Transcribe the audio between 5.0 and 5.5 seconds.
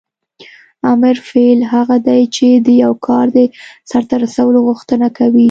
کوي.